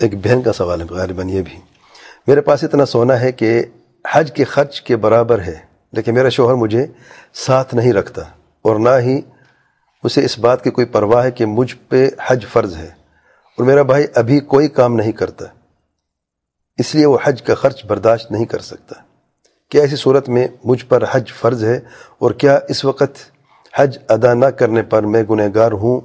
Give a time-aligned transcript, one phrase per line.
[0.00, 1.58] ایک بہن کا سوال ہے، غالباً یہ بھی۔
[2.26, 3.62] میرے پاس اتنا سونا ہے کہ
[4.04, 5.54] حج کے خرچ کے برابر ہے،
[5.92, 6.84] لیکن میرا شوہر مجھے
[7.36, 8.22] ساتھ نہیں رکھتا،
[8.64, 9.20] اور نہ ہی
[10.04, 12.90] اسے اس بات کی کوئی پرواہ ہے کہ مجھ پہ حج فرض ہے۔
[13.58, 15.44] اور میرا بھائی ابھی کوئی کام نہیں کرتا،
[16.78, 19.00] اس لیے وہ حج کا خرچ برداشت نہیں کر سکتا۔
[19.70, 21.78] کیا ایسی صورت میں مجھ پر حج فرض ہے،
[22.18, 23.24] اور کیا اس وقت
[23.74, 26.00] حج ادا نہ کرنے پر میں گنہ گار ہوں؟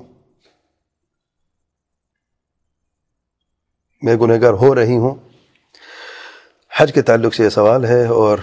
[4.02, 5.16] میں گنہ گار ہو رہی ہوں۔
[6.78, 8.38] حج کے تعلق سے یہ سوال ہے اور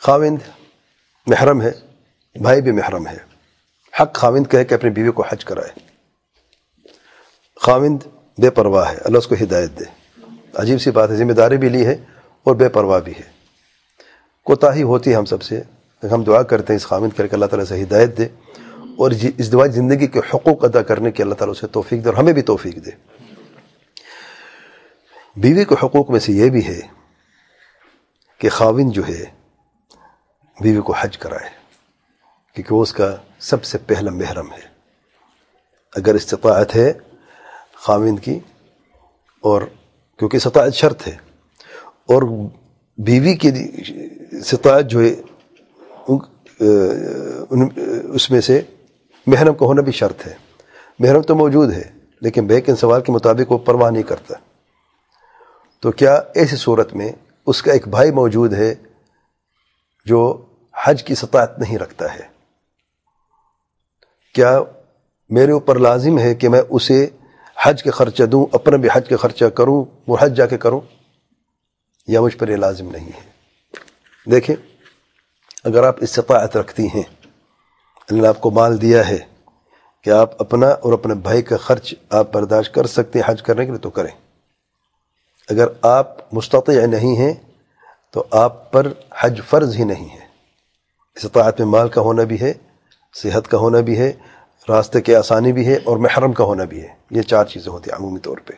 [0.00, 0.36] خاوند
[1.26, 1.72] محرم ہے،
[2.34, 3.16] بھائی بھی محرم ہے۔
[4.00, 5.80] حق خاوند کہے کہ اپنی بیوی کو حج کرائے۔
[7.60, 7.98] خاوند
[8.38, 9.84] بے پرواہ ہے، اللہ اس کو ہدایت دے۔
[10.54, 11.96] عجیب سی بات ہے، ذمہ داری بھی لی ہے
[12.44, 13.30] اور بے پرواہ بھی ہے۔
[14.44, 15.62] کوتاہی ہوتی ہے ہم سب سے۔
[16.12, 18.24] ہم دعا کرتے ہیں اس خامد کر کے اللہ تعالیٰ سے ہدایت دے
[18.98, 22.08] اور جی، اس دعا زندگی کے حقوق ادا کرنے کی اللہ تعالیٰ سے توفیق دے
[22.08, 22.90] اور ہمیں بھی توفیق دے۔
[25.42, 26.80] بیوی کے حقوق میں سے یہ بھی ہے
[28.40, 29.24] کہ خاوند جو ہے،
[30.58, 31.48] بیوی کو حج کرائے،
[32.56, 34.68] کیونکہ وہ اس کا سب سے پہلا محرم ہے۔
[35.92, 36.92] اگر استطاعت ہے
[37.84, 38.38] خاوند کی،
[39.44, 39.62] اور
[40.18, 41.16] کیونکہ استطاعت شرط ہے،
[42.08, 42.22] اور
[42.98, 43.50] بیوی کی
[44.32, 45.14] استطاعت جو ہے
[48.14, 48.60] اس میں سے
[49.26, 50.34] محرم کا ہونا بھی شرط ہے۔
[50.98, 51.90] محرم تو موجود ہے،
[52.22, 54.34] لیکن بیکن سوال کے مطابق وہ پرواہ نہیں کرتا۔
[55.80, 57.12] تو کیا ایسی صورت میں
[57.46, 58.74] اس کا ایک بھائی موجود ہے
[60.06, 60.46] جو
[60.84, 62.28] حج کی سطاعت نہیں رکھتا ہے؟
[64.34, 64.60] کیا
[65.30, 67.08] میرے اوپر لازم ہے کہ میں اسے
[67.62, 70.80] حج کے خرچہ دوں، اپنا بھی حج کے خرچہ کروں وہ حج جا کے کروں؟
[72.06, 73.30] یا مجھ پر یہ لازم نہیں ہے؟
[74.30, 74.56] دیکھیں،
[75.64, 77.02] اگر آپ استطاعت رکھتی ہیں،
[78.10, 79.18] اللہ آپ کو مال دیا ہے
[80.02, 83.64] کہ آپ اپنا اور اپنے بھائی کا خرچ آپ برداشت کر سکتے ہیں حج کرنے
[83.64, 84.29] کے لیے؟ تو کریں۔
[85.48, 87.34] اگر آپ مستطع نہیں ہیں،
[88.10, 88.86] تو آپ پر
[89.20, 90.26] حج فرض ہی نہیں ہے۔
[91.16, 92.52] استطاعت میں مال کا ہونا بھی ہے،
[93.14, 94.12] صحت کا ہونا بھی ہے،
[94.68, 97.90] راستے کے آسانی بھی ہے اور محرم کا ہونا بھی ہے۔ یہ چار چیزیں ہوتی
[97.90, 98.52] ہیں عمومی طور پہ۔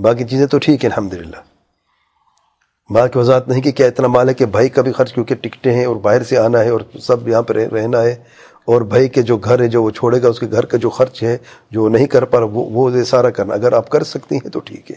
[0.00, 1.36] باقی چیزیں تو ٹھیک ہیں، الحمدللہ۔
[2.90, 5.34] ماں کی وضاحت نہیں کہ کیا اتنا مال ہے کہ بھائی کا بھی خرچ کیونکہ
[5.34, 8.16] ٹکٹیں ہیں اور باہر سے آنا ہے اور سب یہاں پہ رہنا ہے
[8.64, 10.90] اور بھائی کے جو گھر ہے، جو وہ چھوڑے گا، اس کے گھر کا جو
[10.90, 11.38] خرچ ہے،
[11.70, 14.58] جو نہیں کر پا رہا، وہ وہ سارا کرنا۔ اگر آپ کر سکتی ہیں تو
[14.58, 14.96] ٹھیک ہے۔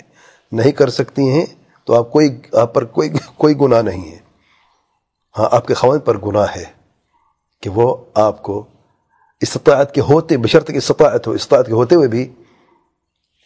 [0.51, 1.45] نہیں کر سکتی ہیں،
[1.85, 4.17] تو آپ کوئی، آپ پر کوئی کوئی گناہ نہیں ہے۔
[5.37, 6.63] ہاں آپ کے خوان پر گناہ ہے
[7.61, 8.65] کہ وہ آپ کو
[9.41, 12.33] استطاعت کے ہوتے، بشرط کی استطاعت ہو، استطاعت کے ہوتے ہوئے بھی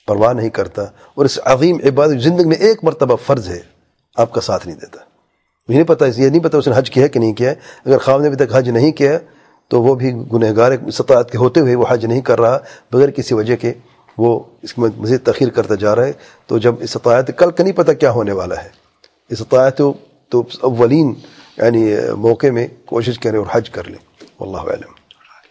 [0.08, 3.60] پرواہ نہیں کرتا۔ اور اس عظیم عبادت زندگی میں ایک مرتبہ فرض ہے،
[4.18, 5.00] آپ کا ساتھ نہیں دیتا۔
[5.70, 7.54] مجھے نہیں پتا، یہ نہیں پتا اس نے حج کیا کہ نہیں کیا
[7.86, 9.20] اگر خواب نے ابھی تک حج نہیں کیا،
[9.68, 12.60] تو وہ بھی گنہ گار استطاعت کے ہوتے ہوئے وہ حج نہیں کر رہا،
[12.92, 13.74] بغیر کسی وجہ کے۔
[14.18, 16.14] وہ اس میں مزید تخیر کرتا جا رہا ہے۔
[16.48, 18.70] تو جب استطاعت کل کا نہیں پتہ کیا ہونے والا ہے۔
[19.30, 19.82] استطاعت
[20.30, 21.14] تو اولین
[21.58, 24.00] یعنی موقع میں کوشش کریں اور حج کر لیں۔
[24.40, 25.03] اللہ علم